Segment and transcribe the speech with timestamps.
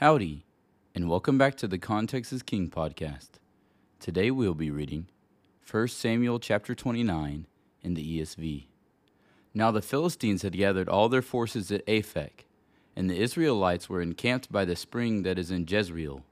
[0.00, 0.44] Howdy,
[0.94, 3.28] and welcome back to the Context is King podcast.
[3.98, 5.06] Today we'll be reading
[5.70, 7.46] 1 Samuel chapter 29
[7.82, 8.64] in the ESV.
[9.54, 12.44] Now the Philistines had gathered all their forces at Aphek,
[12.94, 16.24] and the Israelites were encamped by the spring that is in Jezreel.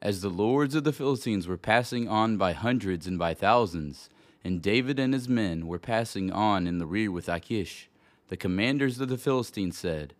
[0.00, 4.08] As the lords of the Philistines were passing on by hundreds and by thousands,
[4.44, 7.90] and David and his men were passing on in the rear with Achish,
[8.28, 10.14] the commanders of the Philistines said,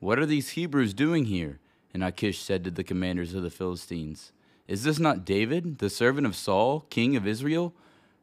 [0.00, 1.60] What are these Hebrews doing here?
[1.96, 4.30] And Achish said to the commanders of the Philistines,
[4.68, 7.72] Is this not David, the servant of Saul, king of Israel,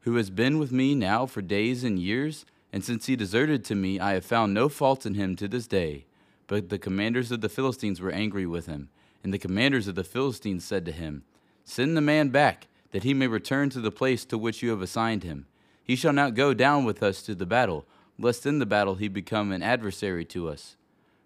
[0.01, 2.45] who has been with me now for days and years?
[2.71, 5.65] And since he deserted to me, I have found no fault in him to this
[5.65, 6.05] day.
[6.45, 8.89] But the commanders of the Philistines were angry with him.
[9.23, 11.23] And the commanders of the Philistines said to him,
[11.63, 14.83] Send the man back, that he may return to the place to which you have
[14.83, 15.47] assigned him.
[15.83, 17.87] He shall not go down with us to the battle,
[18.19, 20.75] lest in the battle he become an adversary to us.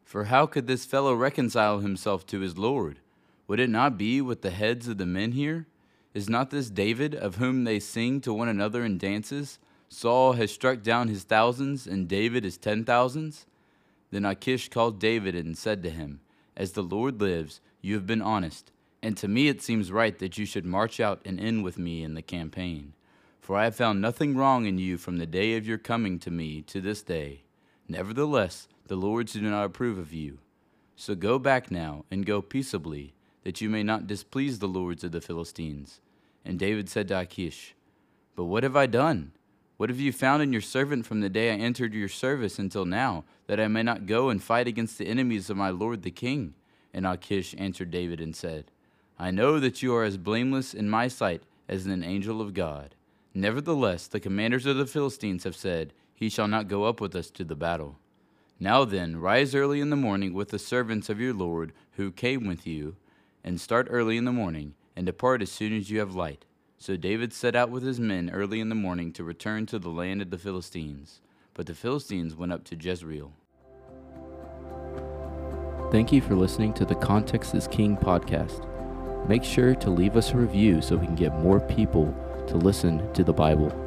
[0.07, 2.99] For how could this fellow reconcile himself to his Lord?
[3.45, 5.67] Would it not be with the heads of the men here?
[6.13, 9.59] Is not this David, of whom they sing to one another in dances?
[9.89, 13.45] Saul has struck down his thousands, and David his ten thousands?
[14.09, 16.21] Then Achish called David and said to him,
[16.55, 18.71] As the Lord lives, you have been honest,
[19.03, 22.02] and to me it seems right that you should march out and end with me
[22.02, 22.94] in the campaign.
[23.42, 26.31] For I have found nothing wrong in you from the day of your coming to
[26.31, 27.42] me to this day.
[27.88, 30.39] Nevertheless, the lords do not approve of you.
[30.95, 35.11] So go back now, and go peaceably, that you may not displease the lords of
[35.11, 36.02] the Philistines.
[36.43, 37.75] And David said to Achish,
[38.35, 39.31] But what have I done?
[39.77, 42.83] What have you found in your servant from the day I entered your service until
[42.83, 46.11] now, that I may not go and fight against the enemies of my lord the
[46.11, 46.55] king?
[46.93, 48.71] And Achish answered David and said,
[49.19, 52.95] I know that you are as blameless in my sight as an angel of God.
[53.33, 57.30] Nevertheless, the commanders of the Philistines have said, He shall not go up with us
[57.30, 58.00] to the battle.
[58.60, 62.48] Now then, rise early in the morning with the servants of your Lord who came
[62.48, 62.96] with you,
[63.44, 66.44] and start early in the morning, and depart as soon as you have light.
[66.80, 69.90] So David set out with his men early in the morning to return to the
[69.90, 71.22] land of the Philistines.
[71.54, 73.32] But the Philistines went up to Jezreel.
[75.92, 78.67] Thank you for listening to the Context is King podcast.
[79.30, 82.11] Make sure to leave us a review so we can get more people
[82.48, 83.86] to listen to the Bible.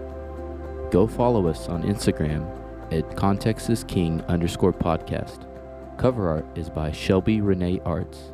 [0.90, 2.44] Go follow us on Instagram
[2.92, 5.46] at Context is King underscore podcast.
[5.98, 8.32] Cover art is by Shelby Renee Arts.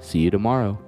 [0.00, 0.83] See you tomorrow.